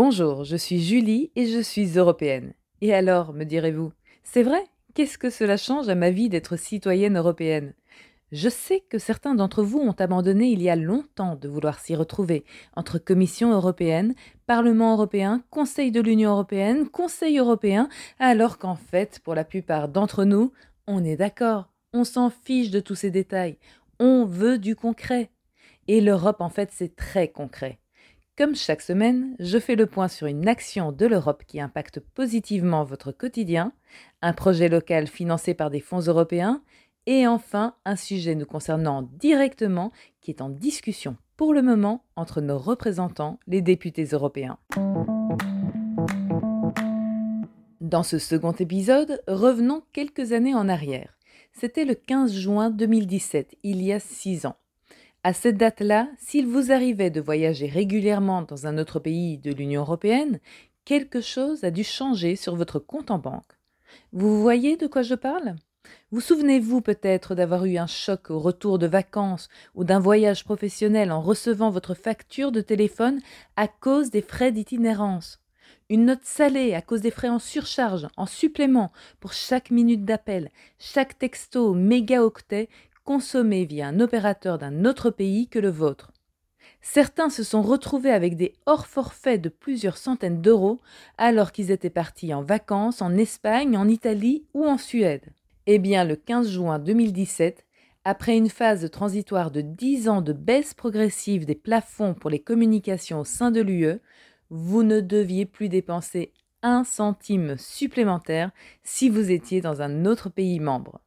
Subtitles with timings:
[0.00, 2.54] Bonjour, je suis Julie et je suis européenne.
[2.80, 3.90] Et alors, me direz-vous,
[4.22, 4.62] c'est vrai?
[4.94, 7.74] Qu'est-ce que cela change à ma vie d'être citoyenne européenne?
[8.30, 11.96] Je sais que certains d'entre vous ont abandonné il y a longtemps de vouloir s'y
[11.96, 12.44] retrouver,
[12.76, 14.14] entre Commission européenne,
[14.46, 17.88] Parlement européen, Conseil de l'Union européenne, Conseil européen,
[18.20, 20.52] alors qu'en fait, pour la plupart d'entre nous,
[20.86, 23.58] on est d'accord, on s'en fiche de tous ces détails,
[23.98, 25.32] on veut du concret.
[25.88, 27.80] Et l'Europe, en fait, c'est très concret.
[28.38, 32.84] Comme chaque semaine, je fais le point sur une action de l'Europe qui impacte positivement
[32.84, 33.72] votre quotidien,
[34.22, 36.62] un projet local financé par des fonds européens,
[37.06, 42.40] et enfin un sujet nous concernant directement qui est en discussion pour le moment entre
[42.40, 44.60] nos représentants, les députés européens.
[47.80, 51.18] Dans ce second épisode, revenons quelques années en arrière.
[51.52, 54.54] C'était le 15 juin 2017, il y a six ans.
[55.24, 59.80] À cette date-là, s'il vous arrivait de voyager régulièrement dans un autre pays de l'Union
[59.80, 60.38] européenne,
[60.84, 63.58] quelque chose a dû changer sur votre compte en banque.
[64.12, 65.56] Vous voyez de quoi je parle?
[66.12, 71.10] Vous souvenez-vous peut-être d'avoir eu un choc au retour de vacances ou d'un voyage professionnel
[71.10, 73.20] en recevant votre facture de téléphone
[73.56, 75.40] à cause des frais d'itinérance?
[75.90, 80.50] Une note salée à cause des frais en surcharge, en supplément pour chaque minute d'appel,
[80.78, 82.68] chaque texto mégaoctet
[83.08, 86.12] consommés via un opérateur d'un autre pays que le vôtre.
[86.82, 90.78] Certains se sont retrouvés avec des hors-forfaits de plusieurs centaines d'euros
[91.16, 95.24] alors qu'ils étaient partis en vacances en Espagne, en Italie ou en Suède.
[95.64, 97.64] Eh bien, le 15 juin 2017,
[98.04, 103.20] après une phase transitoire de 10 ans de baisse progressive des plafonds pour les communications
[103.20, 104.02] au sein de l'UE,
[104.50, 108.50] vous ne deviez plus dépenser un centime supplémentaire
[108.82, 111.00] si vous étiez dans un autre pays membre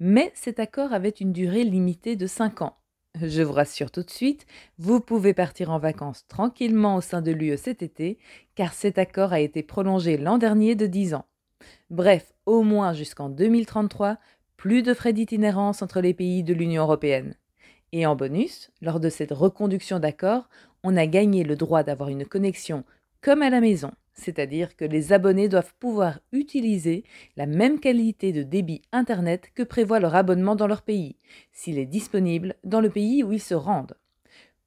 [0.00, 2.76] mais cet accord avait une durée limitée de 5 ans.
[3.22, 4.46] Je vous rassure tout de suite,
[4.78, 8.18] vous pouvez partir en vacances tranquillement au sein de l'UE cet été,
[8.54, 11.24] car cet accord a été prolongé l'an dernier de 10 ans.
[11.88, 14.18] Bref, au moins jusqu'en 2033,
[14.56, 17.34] plus de frais d'itinérance entre les pays de l'Union européenne.
[17.92, 20.48] Et en bonus, lors de cette reconduction d'accord,
[20.82, 22.84] on a gagné le droit d'avoir une connexion
[23.22, 27.04] comme à la maison c'est-à-dire que les abonnés doivent pouvoir utiliser
[27.36, 31.16] la même qualité de débit Internet que prévoit leur abonnement dans leur pays,
[31.52, 33.96] s'il est disponible dans le pays où ils se rendent.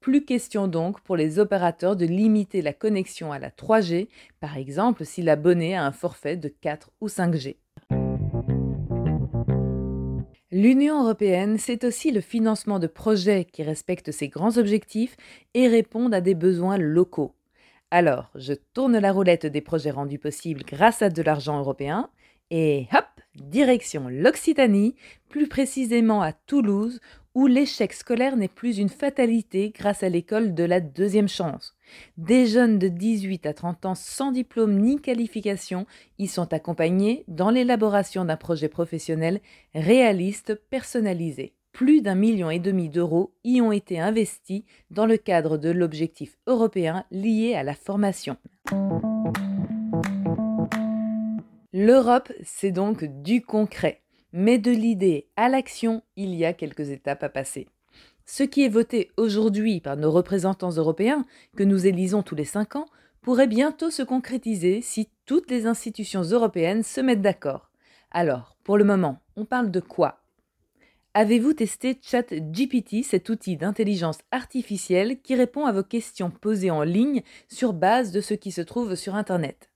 [0.00, 4.08] Plus question donc pour les opérateurs de limiter la connexion à la 3G,
[4.38, 7.56] par exemple si l'abonné a un forfait de 4 ou 5G.
[10.50, 15.16] L'Union européenne, c'est aussi le financement de projets qui respectent ses grands objectifs
[15.54, 17.34] et répondent à des besoins locaux.
[17.90, 22.10] Alors, je tourne la roulette des projets rendus possibles grâce à de l'argent européen
[22.50, 24.94] et hop, direction l'Occitanie,
[25.30, 27.00] plus précisément à Toulouse,
[27.34, 31.76] où l'échec scolaire n'est plus une fatalité grâce à l'école de la deuxième chance.
[32.16, 35.86] Des jeunes de 18 à 30 ans sans diplôme ni qualification
[36.18, 39.40] y sont accompagnés dans l'élaboration d'un projet professionnel
[39.74, 45.58] réaliste personnalisé plus d'un million et demi d'euros y ont été investis dans le cadre
[45.58, 48.36] de l'objectif européen lié à la formation.
[51.72, 54.02] L'Europe, c'est donc du concret,
[54.32, 57.68] mais de l'idée à l'action, il y a quelques étapes à passer.
[58.24, 61.24] Ce qui est voté aujourd'hui par nos représentants européens,
[61.56, 62.86] que nous élisons tous les cinq ans,
[63.22, 67.70] pourrait bientôt se concrétiser si toutes les institutions européennes se mettent d'accord.
[68.10, 70.20] Alors, pour le moment, on parle de quoi?
[71.20, 77.22] Avez-vous testé ChatGPT, cet outil d'intelligence artificielle qui répond à vos questions posées en ligne
[77.48, 79.68] sur base de ce qui se trouve sur Internet?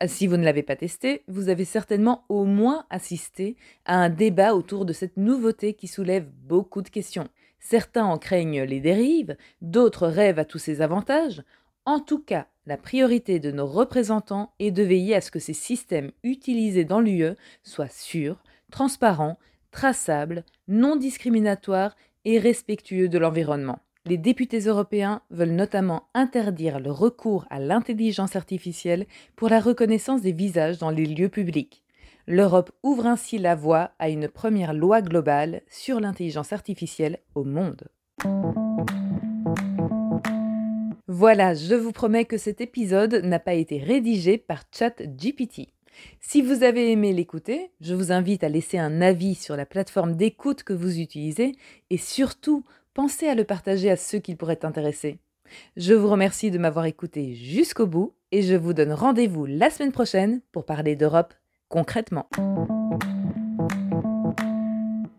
[0.00, 3.54] Ah, Si vous ne l'avez pas testé, vous avez certainement au moins assisté
[3.84, 7.28] à un débat autour de cette nouveauté qui soulève beaucoup de questions.
[7.60, 11.44] Certains en craignent les dérives, d'autres rêvent à tous ses avantages.
[11.84, 15.54] En tout cas, la priorité de nos représentants est de veiller à ce que ces
[15.54, 18.42] systèmes utilisés dans l'UE soient sûrs,
[18.72, 19.38] transparents
[19.72, 23.80] traçable, non discriminatoire et respectueux de l'environnement.
[24.04, 30.32] Les députés européens veulent notamment interdire le recours à l'intelligence artificielle pour la reconnaissance des
[30.32, 31.82] visages dans les lieux publics.
[32.26, 37.88] L'Europe ouvre ainsi la voie à une première loi globale sur l'intelligence artificielle au monde.
[41.08, 45.68] Voilà, je vous promets que cet épisode n'a pas été rédigé par ChatGPT.
[46.20, 50.16] Si vous avez aimé l'écouter, je vous invite à laisser un avis sur la plateforme
[50.16, 51.56] d'écoute que vous utilisez
[51.90, 55.18] et surtout, pensez à le partager à ceux qui pourraient intéresser.
[55.76, 59.92] Je vous remercie de m'avoir écouté jusqu'au bout et je vous donne rendez-vous la semaine
[59.92, 61.34] prochaine pour parler d'Europe
[61.68, 62.28] concrètement.